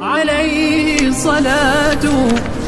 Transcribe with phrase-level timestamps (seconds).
[0.00, 2.04] عليه الصلاة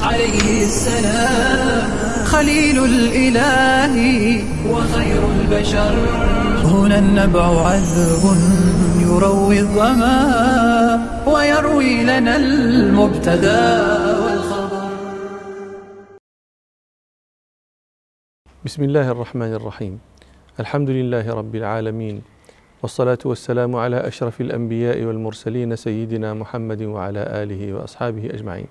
[0.02, 1.90] عليه السلام.
[2.24, 3.94] خليل الإله
[4.66, 5.94] وخير البشر.
[6.66, 8.24] هنا النبع عذب
[9.06, 10.18] يروي الظما
[11.26, 13.62] ويروي لنا المبتدا
[14.22, 14.90] والخبر.
[18.64, 19.98] بسم الله الرحمن الرحيم.
[20.60, 22.22] الحمد لله رب العالمين.
[22.82, 28.66] والصلاة والسلام على أشرف الأنبياء والمرسلين سيدنا محمد وعلى آله وأصحابه أجمعين.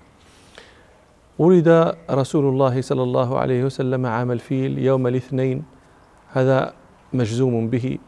[1.38, 5.62] ولد رسول الله صلى الله عليه وسلم عام الفيل يوم الاثنين
[6.32, 6.72] هذا
[7.12, 7.98] مجزوم به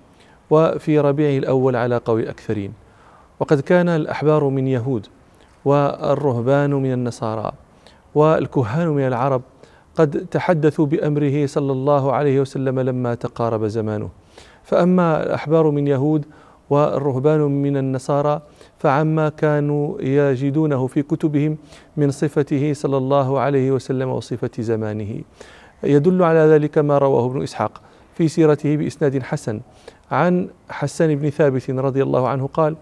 [0.51, 2.73] وفي ربيع الأول على قول الأكثرين.
[3.41, 5.07] وقد كان الأحبار من يهود
[5.65, 7.53] والرهبان من النصارى
[8.15, 9.43] والكهان من العرب
[9.95, 14.22] قد تحدثوا بأمره صلى الله عليه وسلم لما تقارب زمانه.
[14.65, 16.25] فأما الأحبار من يهود
[16.71, 18.43] والرهبان من النصارى
[18.79, 21.57] فعما كانوا يجدونه في كتبهم
[21.97, 25.21] من صفته صلى الله عليه وسلم وصفة زمانه.
[25.85, 27.81] يدل على ذلك ما رواه ابن إسحاق
[28.15, 29.61] في سيرته بإسناد حسن.
[30.11, 32.77] عن حسان بن ثابت رضي الله عنه قال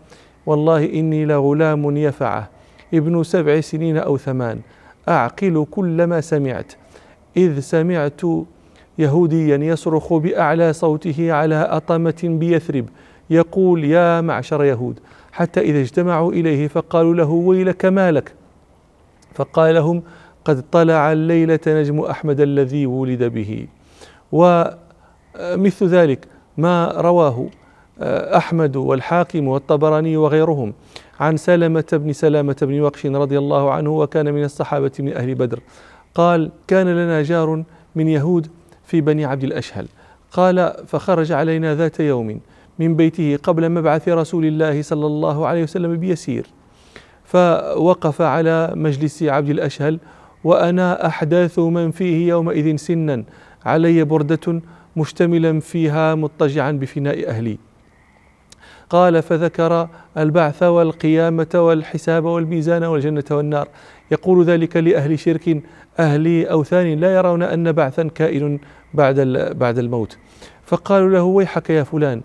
[0.46, 2.48] والله إني لغلام يفعه
[2.94, 4.60] ابن سبع سنين أو ثمان
[5.08, 6.72] أعقل كل ما سمعت
[7.36, 8.20] إذ سمعت
[9.00, 12.88] يهوديا يصرخ بأعلى صوته على أطمة بيثرب
[13.30, 15.00] يقول يا معشر يهود
[15.32, 18.32] حتى إذا اجتمعوا إليه فقالوا له ويلك ما لك؟
[19.34, 20.02] فقال لهم
[20.44, 23.66] قد طلع الليلة نجم أحمد الذي ولد به.
[24.32, 26.26] ومثل ذلك
[26.58, 27.46] ما رواه
[28.36, 30.72] أحمد والحاكم والطبراني وغيرهم
[31.20, 35.60] عن سلمة بن سلامة بن وقش رضي الله عنه وكان من الصحابة من أهل بدر.
[36.14, 37.62] قال كان لنا جار
[37.96, 38.46] من يهود
[38.90, 39.86] في بني عبد الأشهل.
[40.32, 42.40] قال فخرج علينا ذات يوم
[42.78, 46.46] من بيته قبل مبعث رسول الله صلى الله عليه وسلم بيسير
[47.24, 49.98] فوقف على مجلس عبد الأشهل
[50.44, 53.24] وأنا أحداث من فيه يومئذ سنا
[53.64, 54.62] علي بردة
[54.96, 57.58] مشتملا فيها مضطجعا بفناء أهلي.
[58.90, 63.68] قال فذكر البعث والقيامة والحساب والميزان والجنة والنار.
[64.10, 65.62] يقول ذلك لأهل شرك
[65.98, 68.58] أهل أوثان لا يرون أن بعثا كائن
[68.94, 69.20] بعد
[69.58, 70.18] بعد الموت.
[70.64, 72.20] فقالوا له ويحك يا فلان؟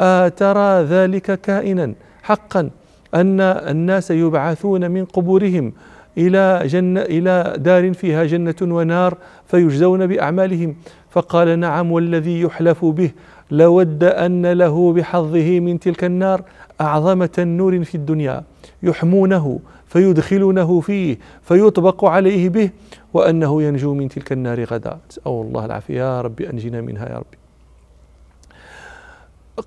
[0.00, 2.70] أترى ذلك كائنا؟ حقا
[3.14, 5.72] أن الناس يبعثون من قبورهم
[6.18, 10.76] إلى جنة إلى دار فيها جنة ونار فيجزون بأعمالهم.
[11.10, 13.10] فقال نعم والذي يحلف به
[13.58, 16.42] لود أن له بحظه من تلك النار
[16.80, 18.44] أعظم تنور في الدنيا
[18.82, 22.70] يحمونه فيدخلونه فيه فيطبق عليه به
[23.14, 24.98] وأنه ينجو من تلك النار غدا.
[25.10, 27.34] أسأل الله العافية يا رب أنجنا منها يا رب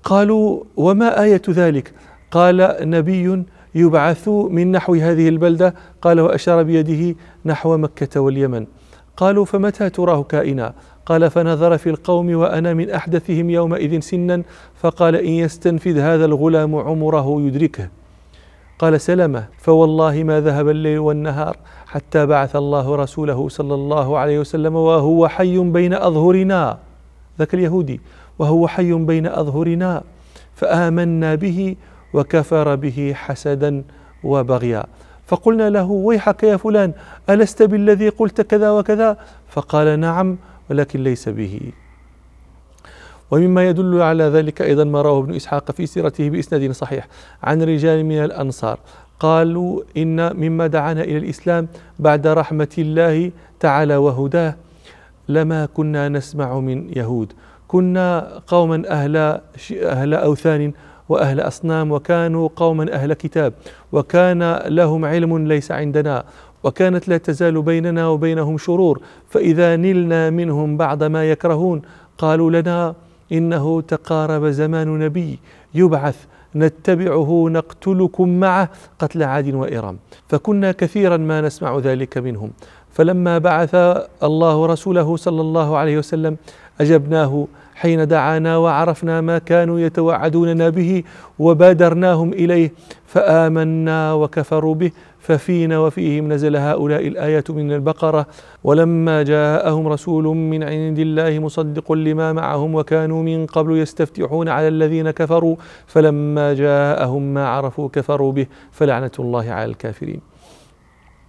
[0.04, 1.92] قالوا وما آية ذلك؟
[2.30, 3.44] قال نبي
[3.74, 5.74] يبعث من نحو هذه البلدة.
[6.02, 8.66] قال وأشار بيده نحو مكة واليمن.
[9.18, 10.74] قالوا فمتى تراه كائنا؟
[11.06, 14.42] قال فنظر في القوم وأنا من أحدثهم يومئذ سنا
[14.82, 17.88] فقال إن يستنفذ هذا الغلام عمره يدركه.
[18.78, 21.56] قال سلمة فوالله ما ذهب الليل والنهار
[21.86, 26.78] حتى بعث الله رسوله صلى الله عليه وسلم وهو حي بين أظهرنا.
[27.38, 28.00] ذاك اليهودي
[28.38, 30.02] وهو حي بين أظهرنا
[30.54, 31.76] فآمنا به
[32.14, 33.84] وكفر به حسدا
[34.24, 34.84] وبغيا.
[35.28, 36.92] فقلنا له ويحك يا فلان
[37.30, 39.16] ألست بالذي قلت كذا وكذا؟
[39.48, 40.36] فقال نعم
[40.70, 41.60] ولكن ليس به.
[43.30, 47.08] ومما يدل على ذلك أيضا ما رواه ابن إسحاق في سيرته بإسناد صحيح
[47.42, 48.78] عن رجال من الأنصار.
[49.20, 51.68] قالوا إن مما دعانا إلى الإسلام
[51.98, 53.30] بعد رحمة الله
[53.60, 54.54] تعالى وهداه
[55.28, 57.32] لما كنا نسمع من يهود.
[57.68, 59.40] كنا قوما أهل
[59.72, 60.72] أهل أوثان
[61.08, 63.52] وأهل أصنام وكانوا قوما أهل كتاب
[63.92, 66.24] وكان لهم علم ليس عندنا
[66.64, 71.82] وكانت لا تزال بيننا وبينهم شرور فإذا نلنا منهم بعض ما يكرهون
[72.18, 72.94] قالوا لنا
[73.32, 75.38] إنه تقارب زمان نبي
[75.74, 76.16] يبعث
[76.56, 78.68] نتبعه نقتلكم معه
[78.98, 79.98] قتل عاد وإرم.
[80.28, 82.50] فكنا كثيرا ما نسمع ذلك منهم.
[82.92, 83.74] فلما بعث
[84.22, 86.36] الله رسوله صلى الله عليه وسلم
[86.80, 87.46] أجبناه
[87.80, 91.02] حين دعانا وعرفنا ما كانوا يتوعدوننا به
[91.38, 92.72] وبادرناهم إليه
[93.06, 94.90] فآمنا وكفروا به
[95.20, 98.26] ففينا وفيهم نزل هؤلاء الآيات من البقرة
[98.64, 105.10] ولما جاءهم رسول من عند الله مصدق لما معهم وكانوا من قبل يستفتحون على الذين
[105.10, 110.20] كفروا فلما جاءهم ما عرفوا كفروا به فلعنة الله على الكافرين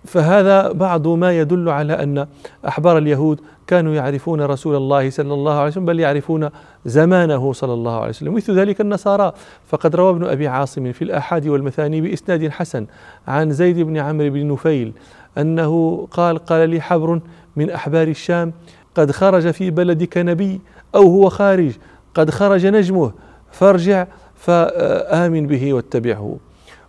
[0.05, 2.27] فهذا بعض ما يدل على أن
[2.67, 6.49] أحبار اليهود كانوا يعرفون رسول الله صلى الله عليه وسلم بل يعرفون
[6.85, 9.33] زمانه صلى الله عليه وسلم مثل ذلك النصارى.
[9.67, 12.85] فقد روى ابن أبي عاصم في الآحاد والمثاني بإسناد حسن
[13.27, 14.93] عن زيد بن عمرو بن نفيل
[15.37, 17.19] أنه قال قال لي حبر
[17.55, 18.53] من أحبار الشام
[18.95, 20.61] قد خرج في بلدك نبي
[20.95, 21.71] أو هو خارج
[22.15, 23.11] قد خرج نجمه
[23.51, 26.37] فارجع فآمن به واتبعه.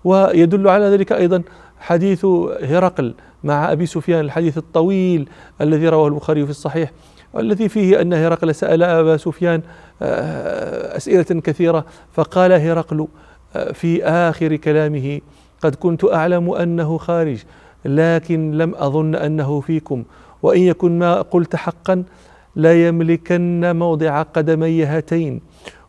[0.05, 1.43] ويدل على ذلك أيضا
[1.81, 2.25] حديث
[2.63, 5.29] هرقل مع أبي سفيان الحديث الطويل
[5.61, 6.93] الذي رواه البخاري في الصحيح
[7.33, 9.63] والذي فيه أن هرقل سأل أبا سفيان
[10.03, 13.07] آه، أسئلة كثيرة فقال هرقل
[13.57, 15.21] آه، في آخر كلامه
[15.63, 17.39] قد كنت أعلم أنه خارج
[17.85, 20.05] لكن لم أظن أنه فيكم
[20.43, 22.05] وإن يكن ما قلت حقا
[22.57, 25.41] لا يملكن موضع قدمي هاتين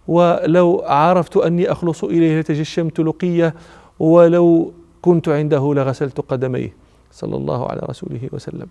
[0.08, 3.54] ولو عرفت أني أخلص إليه لتجشمت لقية
[4.00, 6.74] ولو كنت عنده لغسلت قدميه
[7.12, 8.68] صلى الله على رسوله وسلم.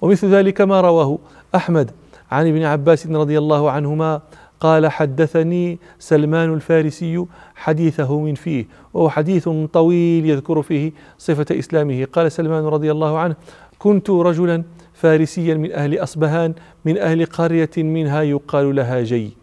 [0.00, 1.18] ومثل ذلك ما رواه
[1.54, 1.90] أحمد
[2.30, 4.20] عن ابن عباس رضي الله عنهما
[4.60, 12.04] قال حدثني سلمان الفارسي حديثه من فيه وهو حديث طويل يذكر فيه صفة إسلامه.
[12.04, 13.36] قال سلمان رضي الله عنه
[13.78, 14.62] كنت رجلا
[14.94, 16.54] فارسيا من أهل أصبهان
[16.84, 19.36] من أهل قرية منها يقال لها جي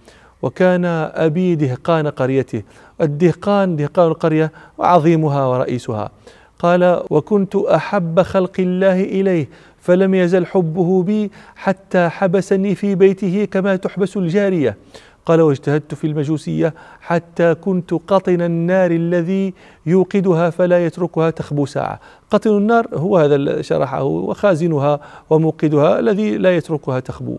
[0.44, 0.86] وكان
[1.26, 2.62] أبي دهقان قريته.
[3.02, 6.12] الدهقان دهقان القرية وعظيمها ورئيسها.
[6.60, 9.50] قال وكنت أحب خلق الله إليه
[9.80, 14.78] فلم يزل حبه بي حتى حبسني في بيته كما تحبس الجارية.
[15.26, 19.54] قال واجتهدت في المجوسية حتى كنت قطن النار الذي
[19.86, 22.00] يوقدها فلا يتركها تخبو ساعة.
[22.32, 25.00] قطن النار هو هذا شرحه وخازنها
[25.30, 27.38] وموقدها الذي لا يتركها تخبو.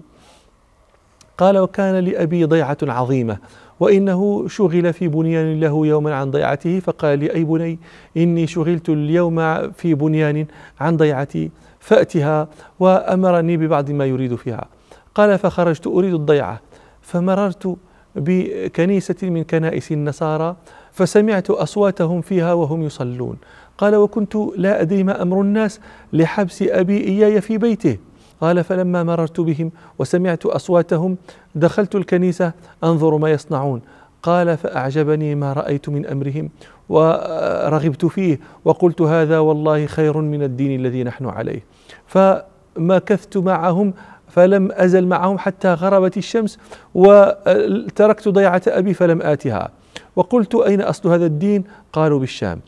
[1.38, 3.38] قال وكان لأبي ضيعة عظيمة
[3.80, 7.78] وإنه شغل في بنيان له يوما عن ضيعته فقال لي أي بني
[8.16, 10.46] إني شغلت اليوم في بنيان
[10.80, 11.50] عن ضيعتي
[11.80, 12.48] فأتها
[12.80, 14.68] وأمرني ببعض ما يريد فيها.
[15.14, 16.60] قال فخرجت أريد الضيعة.
[17.02, 17.76] فمررت
[18.16, 20.56] بكنيسة من كنائس النصارى
[20.92, 23.36] فسمعت أصواتهم فيها وهم يصلون.
[23.78, 25.80] قال وكنت لا أدري ما أمر الناس
[26.12, 27.98] لحبس أبي إياي في بيته.
[28.40, 31.16] قال فلما مررت بهم وسمعت أصواتهم
[31.54, 32.52] دخلت الكنيسة
[32.84, 33.82] أنظر ما يصنعون.
[34.22, 36.50] قال فأعجبني ما رأيت من أمرهم
[36.88, 41.64] ورغبت فيه وقلت هذا والله خير من الدين الذي نحن عليه.
[42.06, 43.94] فمكثت معهم
[44.28, 46.58] فلم أزل معهم حتى غربت الشمس
[46.94, 49.70] وتركت ضيعة أبي فلم آتها.
[50.16, 52.60] وقلت أين أصل هذا الدين؟ قالوا بالشام.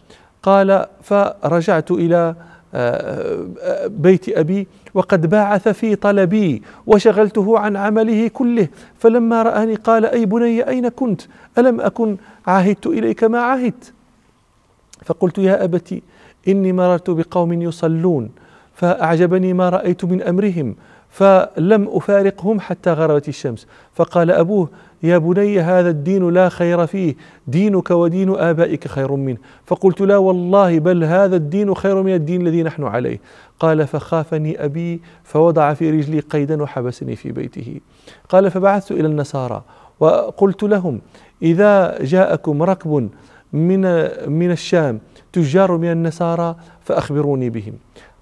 [0.42, 2.34] قال فرجعت إلى
[3.86, 8.68] بيت أبي وقد باعث في طلبي وشغلته عن عمله كله.
[8.98, 11.22] فلما رآني قال أي بني أين كنت؟
[11.58, 13.92] ألم أكن عهدت إليك ما عهدت
[15.04, 16.02] فقلت يا أبتي
[16.48, 18.30] إني مررت بقوم يصلون
[18.74, 20.76] فأعجبني ما رأيت من أمرهم
[21.10, 23.66] فلم أفارقهم حتى غربت الشمس.
[23.94, 24.68] فقال أبوه
[25.02, 27.14] يا بني هذا الدين لا خير فيه.
[27.46, 29.36] دينك ودين آبائك خير منه.
[29.66, 33.20] فقلت لا والله بل هذا الدين خير من الدين الذي نحن عليه.
[33.60, 37.80] قال فخافني أبي فوضع في رجلي قيدا وحبسني في بيته.
[38.28, 39.62] قال فبعثت إلى النصارى.
[40.00, 41.00] وقلت لهم
[41.42, 43.10] إذا جاءكم ركب
[43.52, 43.80] من
[44.30, 45.00] من الشام
[45.32, 47.72] تجار من النصارى فأخبروني بهم.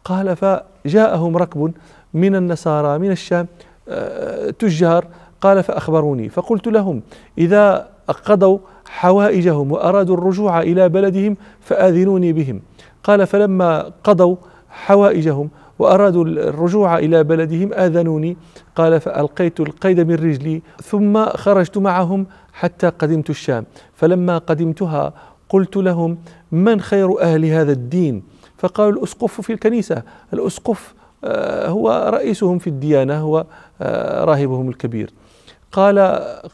[0.04, 1.72] قال فجاءهم ركب
[2.14, 3.46] من النصارى من الشام
[3.88, 5.06] آه، تجار
[5.44, 6.28] قال فأخبروني.
[6.28, 7.02] فقلت لهم
[7.38, 7.88] إذا
[8.24, 12.60] قضوا حوائجهم وأرادوا الرجوع إلى بلدهم فآذنوني بهم.
[13.04, 14.36] قال فلما قضوا
[14.68, 18.36] حوائجهم وأرادوا الرجوع إلى بلدهم آذنوني.
[18.76, 23.64] قال فألقيت القيد من رجلي ثم خرجت معهم حتى قدمت الشام.
[23.94, 25.12] فلما قدمتها
[25.48, 26.18] قلت لهم
[26.52, 28.22] من خير أهل هذا الدين؟
[28.58, 30.02] فقالوا الأسقف في الكنيسة.
[30.32, 33.46] الأسقف آه، هو رئيسهم في الديانة هو
[33.82, 35.10] آه، راهبهم الكبير.
[35.74, 35.98] قال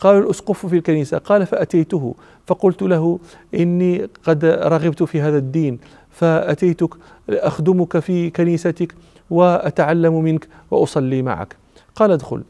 [0.00, 2.15] قالوا الأسقف في الكنيسة قال فأتيته
[2.47, 3.19] فقلت له
[3.55, 5.79] إني قد رغبت في هذا الدين
[6.11, 6.95] فأتيتك
[7.31, 8.95] أخدمك في كنيستك
[9.31, 11.57] وأتعلم منك وأصلي معك.
[11.97, 12.43] قال ادخل.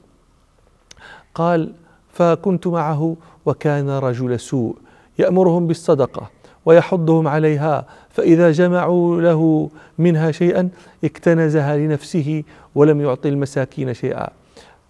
[1.34, 1.72] قال
[2.12, 4.76] فكنت معه وكان رجل سوء
[5.18, 6.30] يأمرهم بالصدقة
[6.66, 10.68] ويحضهم عليها فإذا جمعوا له منها شيئا
[11.04, 12.42] اكتنزها لنفسه
[12.74, 14.39] ولم يعطي المساكين شيئا.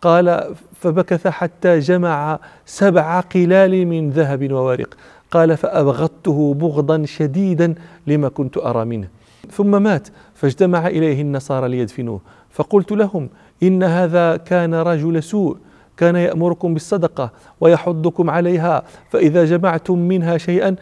[0.02, 4.94] قال فبكث حتى جمع سبع قلال من ذهب وورق.
[5.30, 7.74] قال فأبغضته بغضا شديدا
[8.06, 9.08] لما كنت أرى منه.
[9.50, 12.20] ثم مات فاجتمع إليه النصارى ليدفنوه.
[12.50, 13.28] فقلت لهم
[13.62, 15.56] إن هذا كان رجل سوء.
[15.96, 20.76] كان يأمركم بالصدقة ويحضكم عليها فإذا جمعتم منها شيئا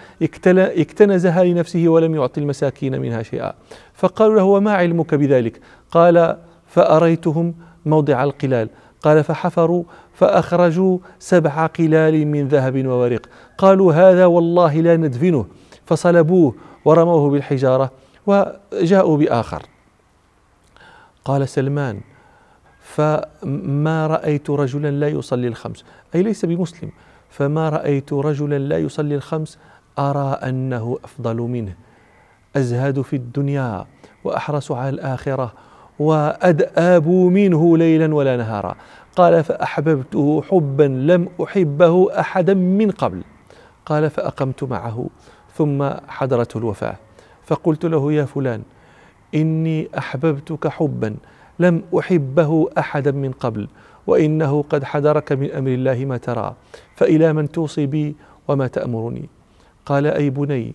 [0.53, 3.53] اكتنزها لنفسه ولم يعطي المساكين منها شيئا.
[3.95, 5.61] فقالوا له وما علمك بذلك؟
[5.91, 7.55] قال فأريتهم
[7.87, 8.69] موضع القلال.
[9.03, 13.27] قال فحفروا فأخرجوا سبع قلال من ذهب وورق.
[13.59, 15.47] قالوا هذا والله لا ندفنه.
[15.87, 17.91] فصلبوه ورموه بالحجارة
[18.27, 19.63] وجاءوا بآخر.
[21.25, 22.01] قال سلمان
[22.81, 26.91] فما رأيت رجلا لا يصلي الخمس؟ أي ليس بمسلم.
[27.31, 29.59] فما رأيت رجلا لا يصلي الخمس؟
[29.99, 31.75] أرى أنه أفضل منه.
[32.57, 33.87] أزهد في الدنيا
[34.25, 35.53] وأحرص على الآخرة.
[35.99, 38.75] وأدآب منه ليلا ولا نهارا.
[39.17, 43.23] قال فأحببته حبا لم أحبه أحدا من قبل.
[43.87, 45.07] قال فأقمت معه
[45.55, 46.97] ثم حضرته الوفاة.
[47.47, 48.63] فقلت له يا فلان
[49.35, 51.17] إني أحببتك حبا
[51.59, 53.69] لم أحبه أحدا من قبل
[54.07, 56.55] وإنه قد حضرك من أمر الله ما ترى
[56.97, 58.17] فإلى من توصي بي
[58.49, 59.29] وما تأمرني.
[59.87, 60.75] قال أي بني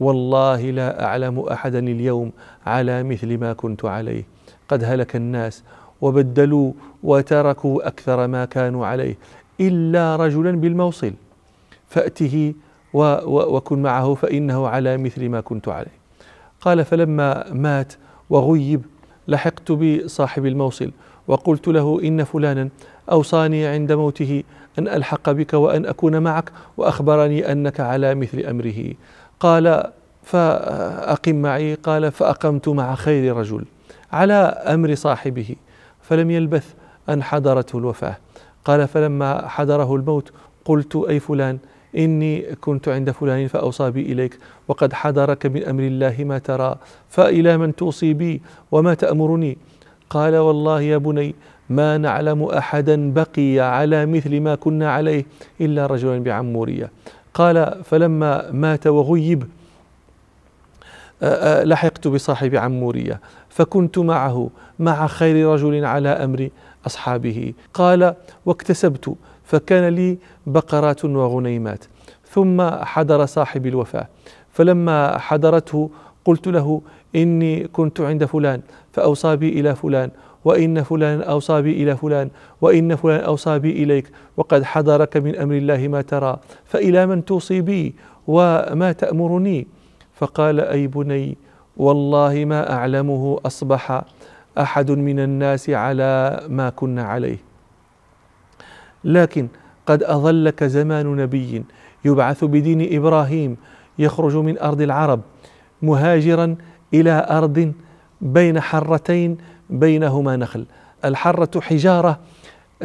[0.00, 2.32] والله لا أعلم أحدا اليوم
[2.66, 4.24] على مثل ما كنت عليه.
[4.74, 5.62] قد هلك الناس
[6.00, 9.14] وبدلوا وتركوا أكثر ما كانوا عليه
[9.60, 11.12] إلا رجلا بالموصل
[11.88, 12.54] فأته
[12.94, 16.04] وكن معه فإنه على مثل ما كنت عليه.
[16.60, 17.92] قال فلما مات
[18.30, 18.82] وغيب
[19.28, 20.90] لحقت بصاحب الموصل
[21.28, 22.68] وقلت له إن فلانا
[23.12, 24.42] أوصاني عند موته
[24.78, 28.94] أن ألحق بك وأن أكون معك وأخبرني أنك على مثل أمره.
[29.40, 29.90] قال
[30.22, 33.64] فأقم معي قال فأقمت مع خير رجل.
[34.14, 34.34] على
[34.74, 35.56] أمر صاحبه
[36.02, 36.74] فلم يلبث
[37.08, 38.16] أن حضرته الوفاة.
[38.64, 40.32] قال فلما حضره الموت
[40.64, 41.58] قلت أي فلان؟
[41.96, 46.76] إني كنت عند فلان فأوصى بي إليك وقد حضرك من أمر الله ما ترى
[47.08, 48.42] فإلى من توصي بي
[48.72, 49.58] وما تأمرني؟
[50.10, 51.34] قال والله يا بني
[51.70, 55.24] ما نعلم أحدا بقي على مثل ما كنا عليه
[55.60, 56.90] إلا رجلا بعمورية.
[57.34, 59.44] قال فلما مات وغيب
[61.64, 66.48] لحقت بصاحب عمورية فكنت معه مع خير رجل على أمر
[66.86, 67.52] أصحابه.
[67.74, 68.14] قال
[68.46, 69.14] واكتسبت
[69.44, 71.84] فكان لي بقرات وغنيمات.
[72.30, 74.08] ثم حضر صاحب الوفاة.
[74.52, 75.90] فلما حضرته
[76.24, 76.82] قلت له
[77.16, 78.60] إني كنت عند فلان
[78.92, 80.10] فأوصى بي إلى فلان
[80.44, 85.54] وإن فلان أوصى بي إلى فلان وإن فلان أوصى بي إليك وقد حضرك من أمر
[85.54, 87.94] الله ما ترى فإلى من توصي بي
[88.26, 89.66] وما تأمرني.
[90.14, 91.36] فقال أي بني
[91.76, 94.02] والله ما أعلمه أصبح
[94.58, 97.38] أحد من الناس على ما كنا عليه.
[99.04, 99.48] لكن
[99.86, 101.64] قد أظلك زمان نبي
[102.04, 103.56] يبعث بدين إبراهيم
[103.98, 105.20] يخرج من أرض العرب
[105.82, 106.56] مهاجرا
[106.94, 107.72] إلى أرض
[108.20, 109.38] بين حرتين
[109.70, 110.66] بينهما نخل.
[111.04, 112.18] الحرة حجارة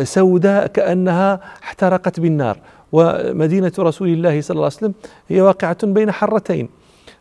[0.04, 2.58] سوداء كأنها احترقت بالنار
[2.92, 4.94] ومدينة رسول الله صلى الله عليه وسلم
[5.30, 6.70] هي واقعة بين حرتين.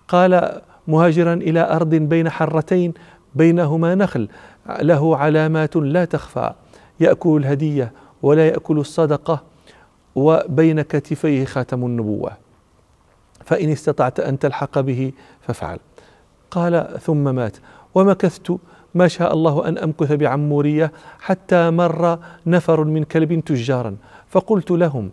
[0.08, 2.94] قال مهاجرا إلى أرض بين حرتين
[3.34, 4.28] بينهما نخل
[4.80, 6.52] له علامات لا تخفى
[7.00, 9.42] يأكل الهدية ولا يأكل الصدقة
[10.14, 12.30] وبين كتفيه خاتم النبوة.
[13.44, 15.78] فإن استطعت أن تلحق به فافعل.
[16.50, 17.56] قال ثم مات.
[17.94, 18.56] ومكثت
[18.94, 23.96] ما شاء الله أن أمكث بعمورية حتى مر نفر من كلب تجارا
[24.28, 25.10] فقلت لهم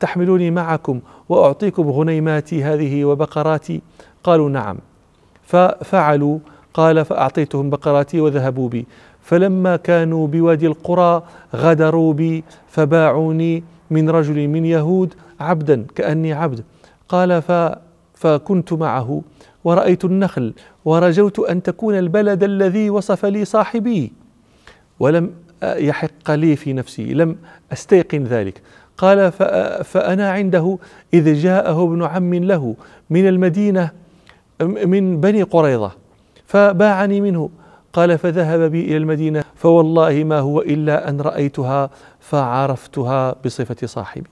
[0.00, 3.80] تحملوني معكم وأعطيكم غنيماتي هذه وبقراتي؟
[4.24, 4.78] قالوا نعم.
[5.44, 6.38] ففعلوا
[6.74, 8.86] قال فأعطيتهم بقراتي وذهبوا بي.
[9.22, 11.22] فلما كانوا بوادي القرى
[11.54, 16.64] غدروا بي فباعوني من رجل من يهود عبدا كأني عبد.
[17.08, 17.52] قال ف
[18.14, 19.22] فكنت معه
[19.64, 24.12] ورأيت النخل ورجوت أن تكون البلد الذي وصف لي صاحبي.
[25.00, 25.30] ولم
[25.62, 27.36] يحق لي في نفسي لم
[27.72, 28.62] أستيقن ذلك.
[28.98, 29.32] قال
[29.84, 30.78] فأنا عنده
[31.14, 32.74] إذ جاءه ابن عم له
[33.10, 33.90] من المدينة
[34.62, 35.92] من بني قريظة
[36.46, 37.50] فباعني منه
[37.92, 41.90] قال فذهب بي إلى المدينة فوالله ما هو إلا أن رأيتها
[42.20, 44.26] فعرفتها بصفة صاحبي.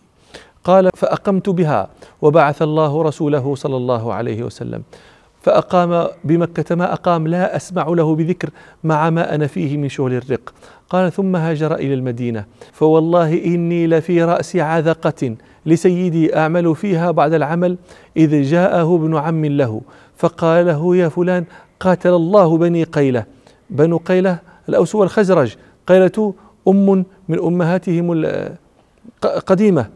[0.64, 1.88] قال فأقمت بها
[2.22, 4.82] وبعث الله رسوله صلى الله عليه وسلم.
[5.46, 8.50] فأقام بمكة ما أقام لا أسمع له بذكر
[8.84, 10.54] مع ما أنا فيه من شغل الرق.
[10.90, 12.44] قال ثم هاجر إلى المدينة.
[12.72, 15.36] فوالله إني لفي رأس عذقة
[15.66, 17.76] لسيدي أعمل فيها بعد العمل
[18.16, 19.80] إذ جاءه ابن عم له.
[20.16, 21.44] فقال له يا فلان
[21.80, 23.24] قاتل الله بني قيلة.
[23.70, 24.38] بنو قيلة
[24.68, 25.56] الأوس والخزرج.
[25.86, 26.34] قيلة
[26.68, 28.24] أم من أمهاتهم
[29.24, 29.86] القديمة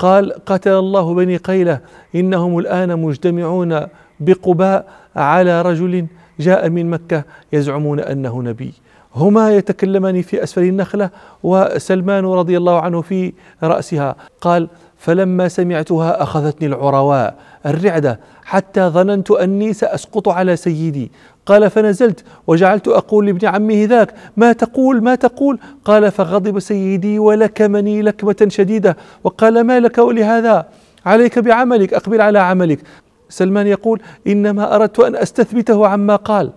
[0.00, 1.80] قال قتل الله بني قيلة
[2.14, 3.86] إنهم الآن مجتمعون
[4.20, 6.06] بقباء على رجل
[6.40, 8.72] جاء من مكة يزعمون أنه نبي.
[9.14, 11.10] هما يتكلمان في أسفل النخلة
[11.42, 14.16] وسلمان رضي الله عنه في رأسها.
[14.40, 14.68] قال
[15.00, 17.34] فلما سمعتها أخذتني العرواء
[17.66, 21.12] الرعدة حتى ظننت أني سأسقط على سيدي.
[21.46, 28.02] قال فنزلت وجعلت أقول لابن عمه ذاك ما تقول ما تقول؟ قال فغضب سيدي ولكمني
[28.02, 30.68] لكمة شديدة وقال ما لك ولهذا؟
[31.06, 32.80] عليك بعملك أقبل على عملك.
[33.28, 36.52] سلمان يقول إنما أردت أن أستثبته عما قال.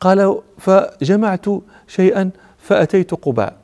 [0.00, 1.46] قال فجمعت
[1.86, 3.63] شيئا فأتيت قباء.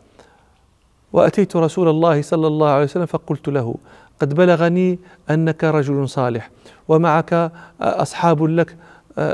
[1.12, 3.75] وأتيت رسول الله صلى الله عليه وسلم فقلت له
[4.21, 4.99] قد بلغني
[5.31, 6.50] أنك رجل صالح
[6.88, 8.76] ومعك أصحاب لك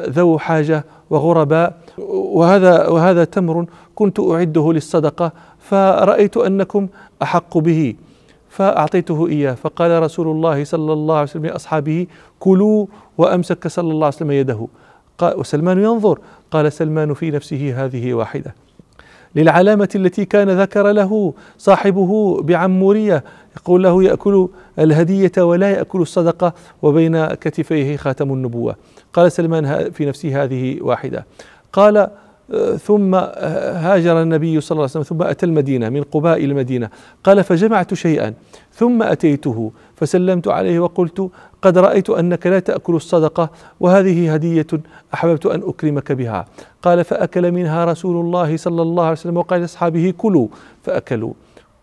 [0.08, 6.88] ذو حاجة وغرباء وهذا وهذا تمر كنت أعده للصدقة فرأيت أنكم
[7.22, 7.94] أحق به
[8.48, 12.06] فأعطيته إياه فقال رسول الله صلى الله عليه وسلم لأصحابه
[12.40, 12.86] كلوا
[13.18, 14.66] وأمسك صلى الله عليه وسلم يده.
[15.22, 16.18] وسلمان ينظر
[16.50, 18.54] قال سلمان في نفسه هذه واحدة.
[19.36, 23.24] للعلامة التي كان ذكر له صاحبه بعمورية
[23.56, 28.76] يقول له يأكل الهدية ولا يأكل الصدقة وبين كتفيه خاتم النبوة.
[29.12, 31.26] قال سلمان في نفسه هذه واحدة.
[31.72, 32.08] قال
[32.78, 36.90] ثم هاجر النبي صلى الله عليه وسلم ثم أتى المدينة من قباء المدينة.
[37.24, 38.34] قال فجمعت شيئا
[38.72, 41.30] ثم أتيته فسلمت عليه وقلت
[41.62, 43.50] قد رأيت أنك لا تأكل الصدقة
[43.80, 44.66] وهذه هدية
[45.14, 46.46] أحببت أن أكرمك بها.
[46.82, 50.48] قال فأكل منها رسول الله صلى الله عليه وسلم وقال لأصحابه كلوا
[50.84, 51.32] فأكلوا.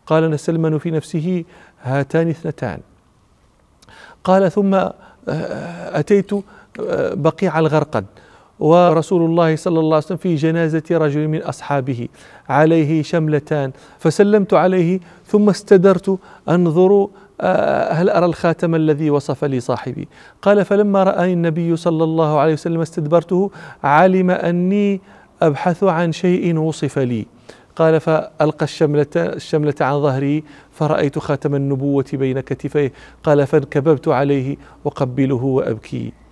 [0.05, 1.43] قال سلمان في نفسه
[1.81, 2.79] هاتان اثنتان.
[4.23, 4.79] قال ثم
[5.27, 6.31] أتيت
[7.13, 8.05] بقيع الغرقد.
[8.63, 12.07] ورسول الله صلى الله عليه وسلم في جنازة رجل من أصحابه
[12.49, 17.07] عليه شملتان فسلمت عليه ثم استدرت أنظر
[17.41, 20.07] آه، هل أرى الخاتم الذي وصف لي صاحبي؟
[20.41, 23.51] قال فلما رأني النبي صلى الله عليه وسلم استدبرته
[23.83, 25.01] علم أني
[25.41, 27.25] أبحث عن شيء وصف لي.
[27.75, 32.93] قال فألقى الشملة, الشملة عن ظهري فرأيت خاتم النبوة بين كتفيه.
[33.23, 36.22] قال فانكببت عليه وقبله وأبكي.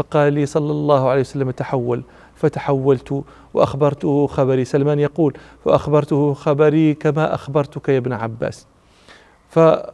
[0.00, 2.02] فقال لي صلى الله عليه وسلم تحول
[2.34, 3.22] فتحولت
[3.54, 8.66] وأخبرته خبري سلمان يقول فأخبرته خبري كما أخبرتك يا ابن عباس.
[9.48, 9.92] فأعجب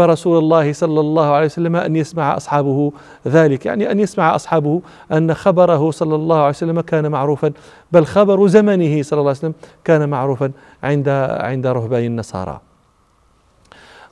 [0.00, 2.92] رسول الله صلى الله عليه وسلم أن يسمع أصحابه
[3.26, 4.80] ذلك يعني أن يسمع أصحابه
[5.12, 7.52] أن خبره صلى الله عليه وسلم كان معروفا
[7.92, 11.08] بل خبر زمنه صلى الله عليه وسلم كان معروفا عند
[11.40, 12.60] عند رهبان النصارى.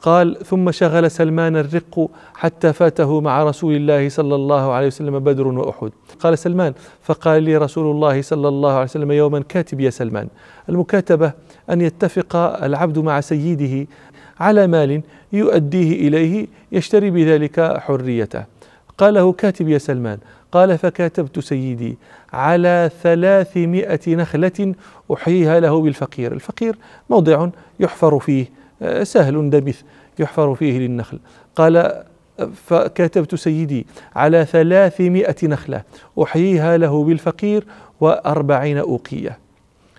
[0.03, 5.49] قال ثم شغل سلمان الرق حتى فاته مع رسول الله صلى الله عليه وسلم بدر
[5.49, 5.91] وأحد.
[6.21, 10.29] قال سلمان فقال لي رسول الله صلى الله عليه وسلم يوما كاتب يا سلمان
[10.69, 11.33] المكاتبة
[11.71, 13.89] أن يتفق العبد مع سيده
[14.41, 18.45] على مال يؤديه إليه يشتري بذلك حريته.
[18.99, 20.19] قال له كاتب يا سلمان.
[20.53, 21.99] قال فكاتبت سيدي
[22.33, 24.75] على ثلاثمائة نخلة
[25.13, 26.33] أحييها له بالفقير.
[26.33, 26.77] الفقير
[27.11, 27.49] موضع
[27.81, 28.56] يحفر فيه
[29.03, 29.83] سهل دمث
[30.19, 31.19] يحفر فيه للنخل.
[31.57, 32.03] قال
[32.67, 33.87] فكتبت سيدي
[34.17, 35.83] على ثلاثمائة نخلة
[36.23, 37.65] أحييها له بالفقير
[38.01, 39.39] وأربعين أوقية.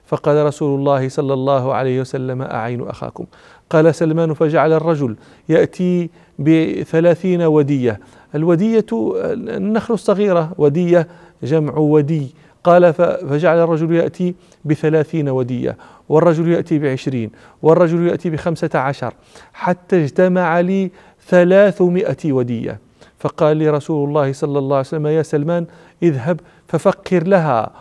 [0.05, 3.25] فقال رسول الله صلى الله عليه وسلم أعين أخاكم.
[3.69, 5.15] قال سلمان فجعل الرجل
[5.49, 6.09] يأتي
[6.39, 7.99] بثلاثين ودية.
[8.35, 11.07] الودية النخل الصغيرة ودية
[11.43, 12.27] جمع ودي.
[12.67, 15.77] قال فجعل الرجل يأتي بثلاثين ودية
[16.09, 19.13] والرجل يأتي بعشرين والرجل يأتي بخمسة عشر
[19.53, 20.91] حتى اجتمع لي
[21.27, 22.79] ثلاثمائة ودية.
[23.19, 25.65] فقال لي رسول الله صلى الله عليه وسلم يا سلمان
[26.03, 27.71] اذهب ففكر لها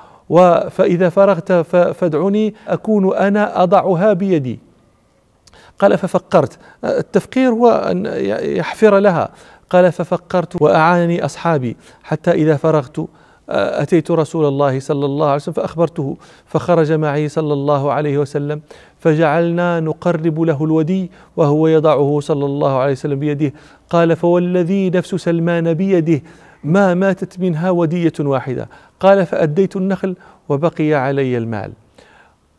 [0.71, 4.59] فإذا فرغت فادعني أكون أنا أضعها بيدي.
[5.79, 8.07] قال ففكرت التفكير هو أن
[8.41, 9.29] يحفر لها.
[9.71, 13.07] قال ففكرت وأعانني أصحابي حتى إذا فرغت
[13.49, 18.61] أتيت رسول الله صلى الله عليه وسلم فأخبرته فخرج معي صلى الله عليه وسلم
[18.99, 23.53] فجعلنا نقرب له الودي وهو يضعه صلى الله عليه وسلم بيده.
[23.91, 26.23] قال فوالذي نفس سلمان بيده
[26.65, 28.69] ما ماتت منها ودية واحدة.
[29.01, 30.17] قال فأديت النخل
[30.49, 31.73] وبقي علي المال.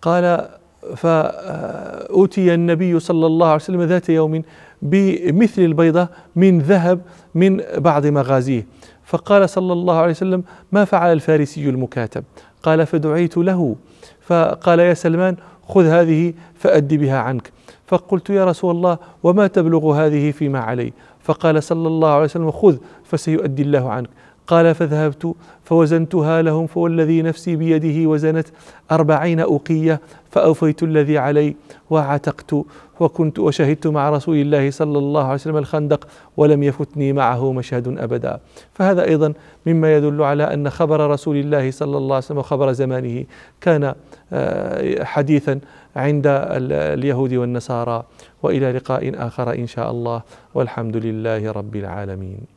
[0.02, 0.50] قال
[0.96, 4.42] فأوتي النبي صلى الله عليه وسلم ذات يوم
[4.82, 7.02] بمثل البيضة من ذهب
[7.36, 8.66] من بعض مغازيه.
[9.08, 12.24] فقال صلى الله عليه وسلم ما فعل الفارسي المكاتب؟
[12.64, 13.76] قال فدعيت له.
[14.22, 15.36] فقال يا سلمان
[15.68, 17.52] خذ هذه فأد بها عنك.
[17.88, 20.94] فقلت يا رسول الله وما تبلغ هذه فيما علي؟
[21.24, 24.10] فقال صلى الله عليه وسلم خذ فسيؤدي الله عنك.
[24.48, 28.48] قال فذهبت فوزنتها لهم فوالذي نفسي بيده وزنت
[28.92, 31.56] أربعين أوقية فأوفيت الذي علي
[31.90, 32.56] وعتقت
[33.00, 36.08] وكنت وشهدت مع رسول الله صلى الله عليه وسلم الخندق
[36.38, 38.40] ولم يفتني معه مشهد أبدا.
[38.74, 39.34] فهذا أيضا
[39.66, 43.24] مما يدل على أن خبر رسول الله صلى الله عليه وسلم وخبر زمانه
[43.62, 43.94] كان
[44.34, 45.60] آه، حديثا
[45.96, 46.24] عند
[46.72, 48.04] اليهود والنصارى
[48.44, 50.22] وإلى لقاء آخر إن شاء الله
[50.54, 52.57] والحمد لله رب العالمين.